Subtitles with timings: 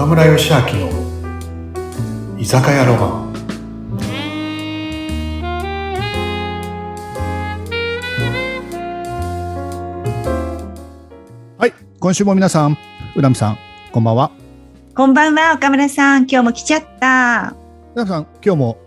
[0.00, 0.88] 岡村義明の
[2.38, 3.30] 居酒屋ロマン
[11.58, 12.78] はい、今週も皆さん、
[13.14, 13.58] うらみさん、
[13.92, 14.30] こんばんは。
[14.94, 16.20] こんばんは、岡村さん。
[16.22, 17.54] 今日も来ちゃった。
[17.94, 18.78] うらみさん、今日も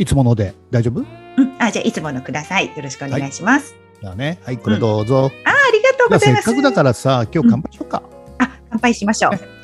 [0.00, 1.02] いつもので大丈夫？
[1.02, 2.66] うん、あ、じゃあ、いつものください。
[2.66, 3.76] よろしくお願いします。
[4.00, 5.30] じゃあね、はい、これどうぞ。
[5.44, 6.50] あ、ありがとうございます。
[6.50, 8.02] っかくだからさ、今日乾杯しようか。
[8.40, 9.61] あ、乾杯しましょう。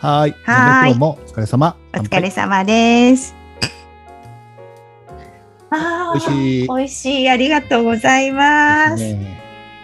[0.00, 0.34] はーい。
[0.44, 1.76] はーい今日もお疲れ様。
[1.94, 3.34] お疲れ様です。
[5.68, 6.24] あ乾杯。
[6.24, 6.68] 美味ーしい。
[6.68, 7.28] 美味しい。
[7.28, 9.02] ありがとうございます。
[9.02, 9.38] ね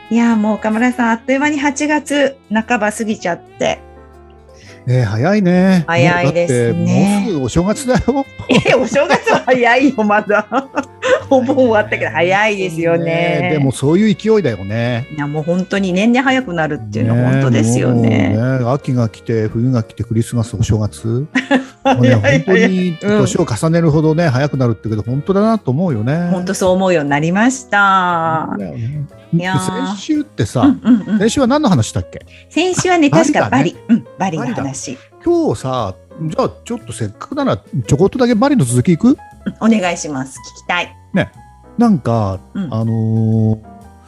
[0.09, 3.79] いやー、もう岡村さん、あっという間に8月半ば過ぎちゃって。
[4.87, 5.85] ね早いね。
[5.87, 8.25] 早いですねもうすぐお正月だよ。
[8.71, 10.47] え、お正月は早いよ、まだ。
[11.31, 13.51] お盆終わったけど、早いですよね。
[13.53, 15.07] でもそういう勢いだよね。
[15.15, 18.37] いや、もう本当に年々早くなるっていうのは本当ですよね。
[18.37, 21.27] ね秋が来て、冬が来て、クリスマス、お正月。
[22.01, 26.31] ね、本当に年を重ねるほどね、早くなるってけど、本当だなと思うよね。
[26.33, 28.49] 本当そう思うようになりました。
[29.33, 32.27] 先週ってさ、うんうんうん先週は何の話したっけ？
[32.49, 34.99] 先週はね、確かバリ、うん、バリの話。
[35.25, 39.09] 今日さ、じゃあちょっとせっかくならちょこっとだけバリの続きいく？
[39.09, 39.17] うん
[39.61, 40.39] お願いします。
[40.61, 40.93] 聞きたい。
[41.79, 43.59] なんか、うんあのー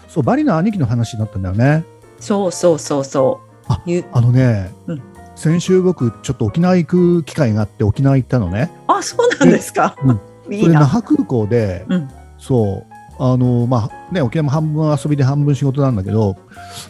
[0.09, 1.84] そう、バリの兄貴の話になったんだよね。
[2.19, 3.73] そうそうそうそう。
[3.73, 5.03] あゆあのね、うん
[5.36, 8.70] 先週僕ちょっと沖縄行く機会があって沖縄行ったのね。
[8.89, 9.95] あ、そうなんですか。
[10.03, 10.20] うん
[10.53, 10.64] いいな。
[10.64, 12.84] それ那覇空港で、うんそう、
[13.20, 16.36] あのーまあね、沖縄も半分遊びで半分仕事なんだけど、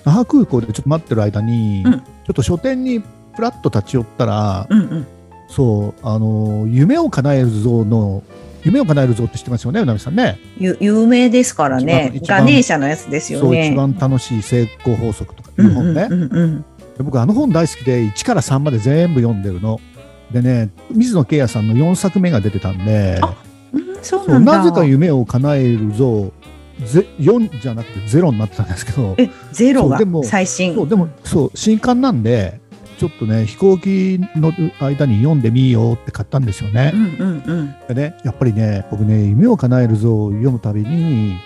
[0.05, 5.07] 那覇空港でちょっと待ってる間に、うんちょっと書店にプラッと立ち寄ったら、うんうん。
[5.49, 8.23] そう、あのー夢を叶える像の、
[8.64, 10.39] 夢を叶える像って知ってますよね、うなみさんね。
[10.59, 12.20] ゆ有名ですからね。
[12.27, 13.70] ガネーシャのやつですよそう、ね。
[13.70, 16.09] 一番楽しい成功法則とかいう本ね。
[16.11, 16.65] うんうんうんうん
[16.98, 19.81] で僕、あの本大好きで、1から3まで全部読んでるの。
[20.33, 23.21] でね、水野圭也さんの4作目が出てたんで、
[24.03, 26.33] そうなぜか夢を叶える像、
[26.84, 30.75] ぜ4じゃなくて0になってたんですけど、え、ゼロが最新。
[30.75, 32.60] そうでも、そう、新刊なんで、
[32.98, 36.97] ちょっとね、飛行機の間に読んでみようって買ったんですよねう。
[36.97, 37.75] んうんうん。
[37.86, 41.38] でね、やっぱりね、僕ね、夢を叶える像を読むたびに、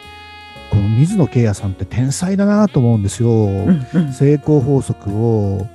[0.70, 3.28] この水野圭也さんって天才だなと思うんですよ。
[3.28, 5.66] うんうん成功法則を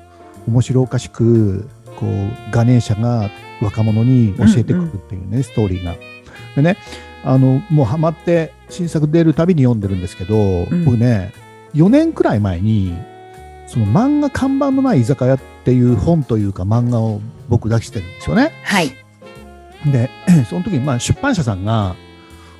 [0.47, 3.29] 面白おかしく、こう、ガネーシャが
[3.61, 5.95] 若者に教えてくるっていうね、ストーリーが。
[6.55, 6.77] でね、
[7.23, 11.33] あの、もうハマって新作出るたびに読んでるんですけど、ん僕ね、
[11.75, 12.97] 4年くらい前に、
[13.67, 17.19] その漫画看板のない居酒屋っていう本というか漫画を
[17.49, 18.53] 僕出してるんですよね。
[18.63, 18.93] はい。
[19.91, 20.09] で、
[20.49, 21.97] その時にまあ出版社さんが、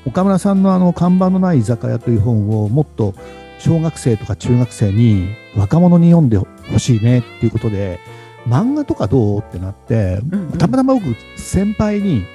[0.06, 3.16] 岡村さんのあの看板のない居酒屋という本をもっと
[3.60, 8.02] 小学生とか中学生に若者に読んでほしいねっていうことで、
[8.46, 11.06] 漫画とかどうってなって、うんうんたまたま僕
[11.38, 12.26] 先輩に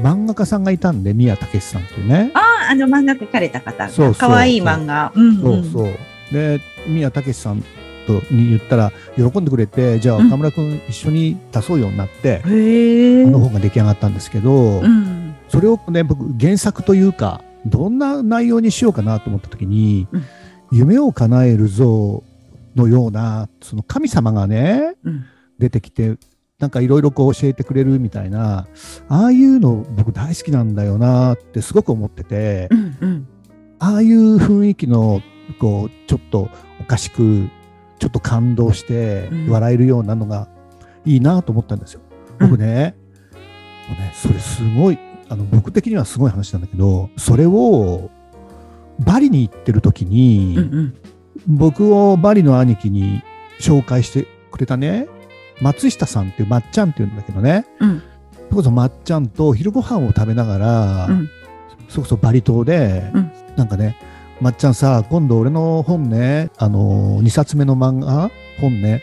[0.00, 2.32] 漫画家さんがいたんで、宮武さんっていうね。
[2.34, 5.12] ああ、あの漫画描かれた方そうそうかわいい漫画。
[5.14, 5.94] うんそうそう。
[6.32, 7.62] で、宮武さん
[8.06, 13.24] とに言ったら喜んでくれて、じゃあうん岡村君一緒に出そうようになって、へえ。
[13.26, 15.34] あの本が出来上がったんですけど、うん。
[15.48, 20.24] それをね、僕、原作というか、どんな内容にしようかなと思ったときに、うん
[20.74, 22.24] 夢を叶える像
[22.74, 25.26] のような、その神様がね、うん
[25.58, 26.16] 出てきて、
[26.58, 28.66] なんかいろいろこう教えてくれるみたいな、
[29.08, 33.28] ああいうの僕大好きなんだよなってすごく思ってて、うんうん。
[33.78, 35.20] ああいう雰囲気の、
[35.60, 36.48] こう、ちょっと
[36.80, 37.48] おかしく、
[38.02, 39.48] ちょっと感動してうん。
[39.48, 40.48] 笑えるようなのが
[41.04, 42.00] いいなと思ったんですよ。
[42.40, 42.96] 僕ね、
[43.88, 44.98] もうね、それすごい、
[45.28, 48.10] あの、僕的にはすごい話なんだけど、それを、
[48.98, 50.94] バリに行ってる時に、うんうん。
[51.46, 53.22] 僕をバリの兄貴に
[53.60, 55.06] 紹介してくれたね、
[55.60, 58.02] 松下さんっていう、まっちゃんっていうんだけどね、うん。
[58.34, 61.28] それこそまっちゃんと昼ご飯を食べながら、うん。
[61.88, 63.32] それこそバリ島で、うん。
[63.54, 63.96] なんかね、
[64.42, 68.28] まっちゃんさ、今度俺の本ね、あのー、2冊目の漫画
[68.60, 69.00] 本ね、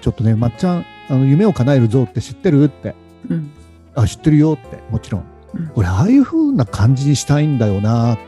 [0.00, 2.94] ちょっとね、まっちゃん、あの、夢を叶える像って知ってるって。
[3.28, 3.50] うん
[3.96, 5.24] あ、知ってるよって、もちろん。
[5.54, 8.18] うん俺、ああいう風な感じにしたいんだよな、っ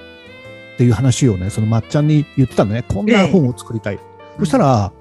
[0.76, 2.82] ていう話をね、そのまっちゃんに言ってたのね。
[2.82, 4.00] こんな本を作りたい。
[4.40, 4.92] そしたら、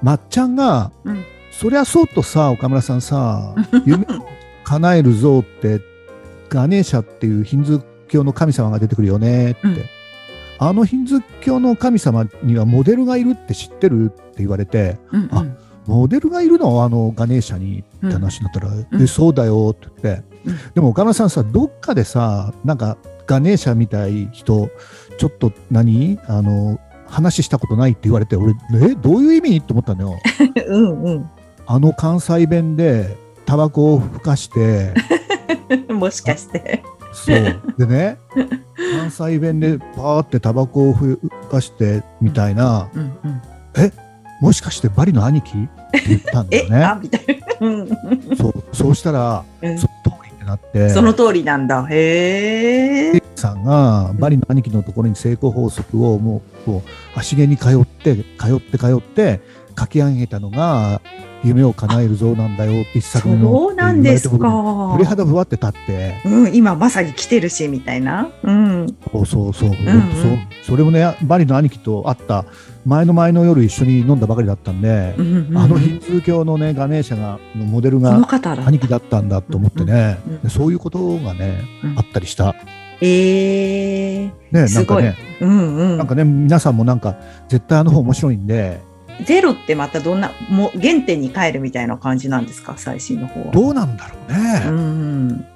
[0.00, 3.54] まっちゃんが、うんそりゃそうとさ、岡村さんさ、
[3.84, 4.26] 夢を
[4.64, 5.80] 叶える像って、
[6.48, 9.93] ガネーシャっていうヒンズー教の神様が出てくるよねって。
[10.60, 15.44] うんあのヒンズー教の神様にはモデルがいるって知ってるって言われて、うんあ
[15.86, 19.02] モデルがいるのあのガネーシャにって話になったら、ん。
[19.02, 20.72] えそうだよって言って、うん。
[20.74, 22.96] でも岡村さんさどっかでさなんか
[23.26, 24.70] ガネーシャみたい人
[25.18, 26.18] ちょっと何？
[26.26, 28.94] あの話したことないって言われて俺え？
[28.94, 29.60] どういう意味？
[29.62, 30.18] と思ったのよ。
[30.66, 31.30] うんうん。
[31.66, 33.16] あの関西弁で
[33.46, 34.94] タバコをふかして。
[35.92, 36.82] もしかして。
[37.12, 37.62] そう。
[37.78, 38.18] でね
[38.98, 41.20] 関西弁でパーってタバコをふ
[41.50, 43.42] かしてみたいなうんうん。
[44.40, 45.50] もしかしてバリの兄貴？
[45.56, 47.46] って言ったんだえ、よあねみたいな。
[47.60, 47.88] うん
[48.36, 51.86] そうそうしたらうんその通りってなってその通りなんだ。
[51.90, 53.22] へえ。
[53.36, 59.40] さんがバリの兄貴のところに成功法則をもうこう足毛に通って通って通って
[59.78, 61.00] 書き上げたのが
[61.44, 65.04] 夢を叶えるぞなんだよって一作目のそうなんですか僕鳥。
[65.04, 68.30] 肌ぶわって立ってうん、今まさに来てるしみたいな。
[68.42, 68.86] うん。
[69.12, 72.44] そうそうそう、ん本当そうそれもねバリの兄貴と会った
[72.86, 78.14] 前の前の夜一緒に飲んだばかりだったんで、うんうんあのヒンズー教のねガネーシャがのモデルが。
[78.66, 82.54] 兄貴だったんだと思ってね、うんうんでそういうことがね、うんあったりした。
[83.00, 84.32] ええ。
[84.50, 85.98] ね、なんかね、うんうん。
[85.98, 87.16] なんかね、皆さんもなんか、
[87.48, 88.80] 絶対あの方面白いんで、
[89.22, 93.52] ゼロってまたどんな、もう原点に帰るみたいな感じなんですか、最新の方は。
[93.52, 94.62] どうなんだろうね。
[94.66, 94.74] うん。
[94.74, 95.46] うん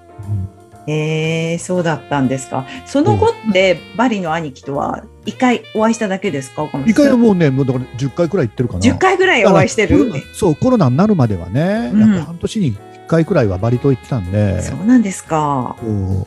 [0.90, 2.64] えー、そうだったんですか。
[2.86, 6.66] その後って、バリの兄貴とは一回お会いしただけですか？
[6.86, 8.80] 一回はもうね、もうだから10回くらい行ってるかな。
[8.80, 10.10] 10回ぐらいお会いしてる？
[10.32, 15.76] そう、コロナになるまではね、うんやっぱ半年に1回くらいはバリ島行ってたんで、そうなんですか。
[15.78, 16.26] こ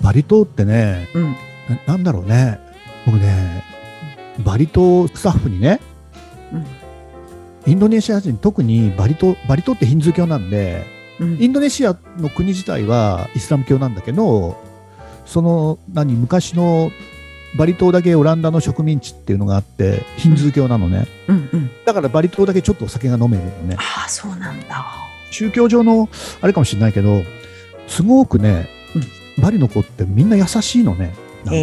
[0.00, 1.36] うバリ島ってね、うん。
[1.68, 2.58] ななんだろうね、
[3.04, 3.62] 僕ね、
[4.42, 5.89] バリ島スタッフにね、うん
[7.66, 10.84] インドネシア人、特にバリ島、バリ島ってヒンズー教なんで、
[11.18, 14.56] うんインドネシアの国自体はイスラム教なんだけど、
[15.26, 16.90] その何昔の
[17.56, 21.06] バリ島だけオランダの植民地っていうのがあって、ヒンズー教なのね。
[21.28, 21.70] うんうん。
[21.84, 23.76] だからバリ島だけちょっとお酒が飲めるのね。
[23.78, 24.86] ああ、そうなんだ。
[25.30, 26.08] 宗教上の
[26.40, 27.22] あれかもしれないけど、
[27.86, 28.68] すごくね、
[29.40, 31.12] バリの子ってみんな優しいのね。
[31.44, 31.56] なんかえ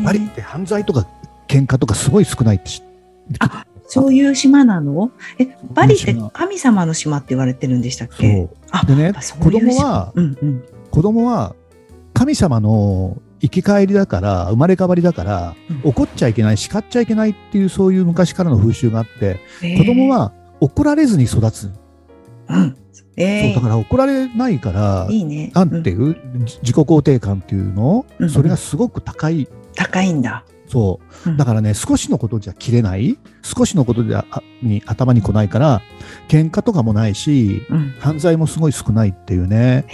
[0.00, 1.06] ー、バリって犯罪とか
[1.48, 2.82] 喧嘩とかすごい少ないって知
[3.38, 5.10] あそういう島なの？
[5.38, 8.50] え、バリって島神様の島って言われてるんでしたっそけう。
[8.70, 10.64] あでね子供は、うんうん。
[10.90, 11.54] 子供は
[12.12, 21.70] 神様の生き返りだから、生まれ変わりだから、うん怒っちゃいけない、叱っちゃいけないっていうそういう昔からの風習があって、えー子供、は怒られずに育つ。
[22.48, 22.76] うん。
[23.16, 25.52] えーそうだから怒られないから、いいね。
[25.54, 29.46] なんていう、じ自己肯定感っていうの、うんそれがすごく高い。
[29.74, 30.44] 高いんだ。
[30.68, 31.30] そう。
[31.30, 34.24] うんだからね、少しのことじゃ切れない、少しのことであ
[34.62, 35.82] に頭に来ないから、
[36.28, 37.94] 喧嘩とかもないし、うん。
[37.98, 39.84] 犯罪もすごい少ないっていうね。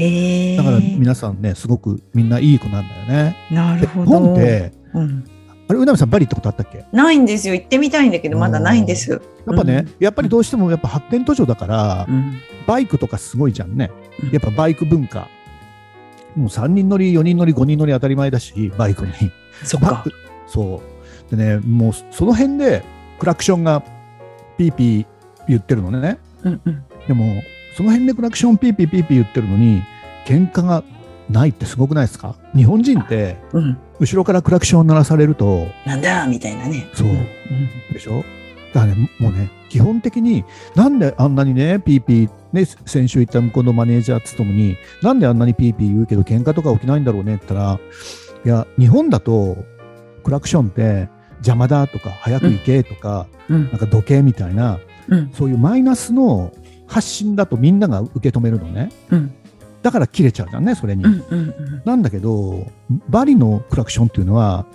[0.57, 3.37] だから皆さんね、すごくみんないい子なんだよね。
[3.49, 4.07] でなるほど。
[4.07, 5.25] 日本って、うん、
[5.69, 6.79] あれ、うなみさん、バリ行ったことあったっけ？
[6.79, 7.55] やないんですよ。
[7.55, 9.15] 行ってみたいんだけど、まだないんです。
[9.15, 12.41] っぱね、やっぱりどうしてもやっぱ発展途上だから、うん。
[12.67, 13.91] バイクとかすごいじゃんね
[14.23, 14.31] うん。
[14.31, 15.29] やっぱバイク文化。
[16.37, 19.13] もう3人乗り、4人乗り、5人乗り当たり前だし、バイクに。
[19.65, 20.05] そっか
[20.53, 20.83] そ
[21.33, 21.37] う。
[21.37, 22.83] でね、もうその辺で
[23.19, 23.83] クラクションが
[24.59, 25.07] ピーピー
[25.49, 26.19] 言ってるのね。
[26.43, 26.85] うんうん。
[27.07, 27.43] でも、
[27.77, 29.83] その辺でクラクションピーピーピーピー言ってるのに、
[30.27, 30.83] 喧嘩が
[31.31, 32.35] ないってすごくないですか？
[32.55, 33.79] 日本人って、うん。
[34.01, 36.89] 後ろからクラクションを鳴らされると、なんだみたいなね。
[36.95, 37.27] そうん
[37.93, 38.25] でしょ？
[38.73, 40.45] だからね、もうね、基本的に、
[40.75, 47.81] なんであんなにね、ピーピー、ね、先週言った向こうのマネージャーっつともに、なんであんなにピーピー言うけど、喧嘩とか起きないんだろうねって言ったら、
[48.45, 49.57] いや、日本だと、
[50.21, 51.09] クラクションって
[51.39, 56.53] 邪魔だとか、早く行けとか、うんなんか時計みたいな、うんそういうマイナスの
[56.87, 58.91] 発信だとみんなが受け止めるのね。
[59.11, 59.35] うん
[59.83, 61.05] だから切れちゃうじゃんね、それに。
[61.05, 62.67] うんうんうんなんだけど、
[63.09, 64.67] バリのクラクションっていうのは、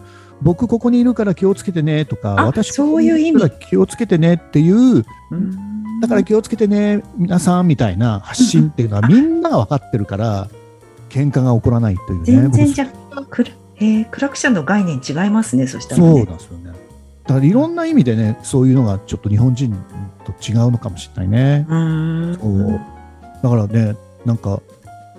[0.41, 10.49] 僕ここにいるから気をつけてねとか、あ私そういう意味ここにるから気をつけてねっていう、うんだから気をつけてね、皆さんみたいな発信っていうのはみんなが分かってるから、
[11.09, 12.47] 喧嘩が起こらないというね。
[12.47, 12.85] 僕全然じゃ
[13.29, 16.71] クラ,、えークラクションの概念違いますねそしたらそうねなんですよね。
[17.25, 19.75] だからいろんな意味でね、そういうのがちょっと日本人
[20.23, 21.65] と違うのかもしれないね。
[21.67, 22.35] うーん。
[22.39, 22.81] そう。
[23.41, 24.61] だからね、なんか、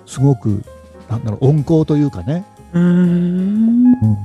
[0.05, 0.63] すごく、
[1.09, 3.87] なんだろう、温厚というかね、うーん。
[3.87, 4.17] うん、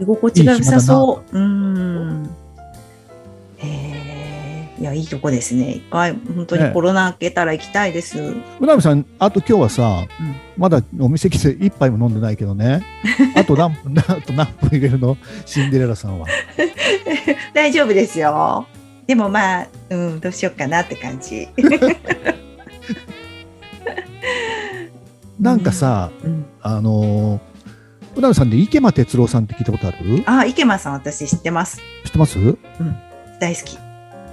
[0.00, 1.36] 居心地が良さそう。
[1.36, 2.30] うーん。
[3.58, 4.05] へえ
[4.78, 5.70] いやいいとこですね。
[5.72, 8.18] 一回本当にねコロナ明けたら行きたいです、
[8.60, 10.34] うなみさん、あと今日はさ、うん。
[10.58, 12.82] まだお店来て一杯も飲んでないけどね、
[13.34, 15.16] あと何分、あと何分入れるの、
[15.46, 16.26] シンデレラさんは。
[17.54, 18.66] 大丈夫ですよ。
[19.06, 21.48] でもまあ、うん、どうしようかなって感じ、
[25.40, 30.22] なんかさ、うん、あのー、うなみさんで池間哲郎さんって聞いたことある？
[30.26, 31.78] あ池間さん私知ってます。
[32.04, 32.38] 知ってます？
[33.40, 33.78] 大好き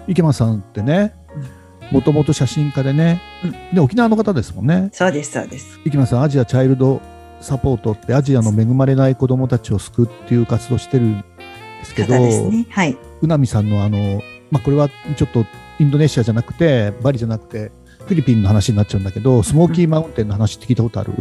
[0.08, 1.16] 池間さんってね、
[1.92, 3.22] もともと写真家でね、
[3.74, 4.90] で、沖縄の方ですもんね。
[4.92, 5.80] そうですそうです。
[5.86, 7.02] 池間さん、アジアチャイルド
[7.42, 11.26] サポートってアジアの恵まれない子供たちを救うっていう活動してるんで
[11.84, 12.66] すけど、方ですね。
[12.70, 12.98] はい。
[13.22, 15.46] うなみさんのあの、まあ、これはちょっと
[15.80, 21.14] インドネシアじゃなくて、バリじゃなくて、フィリピンの話になっちゃうんだけど、スモーキーマウンテンの話って聞いたことある、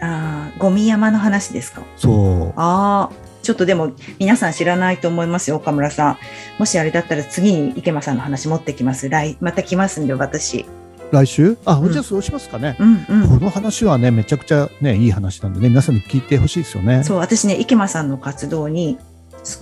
[0.00, 1.82] ああ、ゴミ山の話ですか？
[1.96, 2.52] そう。
[2.56, 3.10] ああ、
[3.42, 6.18] ちょっとでも皆さん知らないと思いますよ、岡村さん。
[6.58, 9.08] もしあれだったら次に池間さんの話持ってきます。
[9.08, 10.64] 来、また来ますんで、私。
[11.10, 11.58] 来週？
[11.66, 12.76] あ、うんじゃあそうしますかね。
[12.78, 13.28] うんうん。
[13.28, 17.04] この話はね、めちゃくちゃね、いい話なんでね、皆さんに聞いてほしいですよね。
[17.04, 18.96] そう、私ね、池間さんの活動に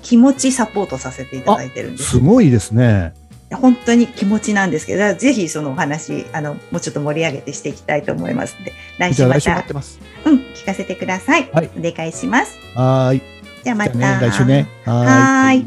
[0.02, 2.10] 気持ちサポートさせていただいてるんです。
[2.10, 3.14] すごいですね。
[3.52, 9.99] 本当に気持ちなんですけど、ぜひそのお話、あの、もうちょっと盛り上げてしていきたいと思いますので、来週またってます。
[10.25, 11.50] うん、聞かせてください。
[11.52, 12.56] はいお願いします。
[12.76, 13.39] はーい。
[13.62, 13.94] じゃあまた。
[13.94, 14.66] ね、来週ね。
[14.84, 15.64] はい